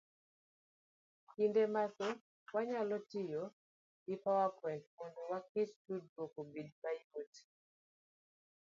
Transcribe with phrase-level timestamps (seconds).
[1.29, 2.23] Kinde mathoth
[2.55, 3.43] wanyalo tiyo
[4.05, 7.33] gi power point, mondo waket tudruok obed mayot.